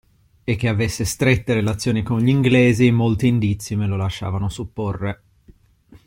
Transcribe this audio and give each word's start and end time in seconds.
E 0.43 0.55
che 0.55 0.67
avesse 0.67 1.05
strette 1.05 1.53
relazioni 1.53 2.01
con 2.01 2.21
gli 2.21 2.27
inglesi, 2.29 2.89
molti 2.89 3.27
indizi 3.27 3.75
me 3.75 3.85
lo 3.85 3.97
lasciavano 3.97 4.49
supporre. 4.49 5.21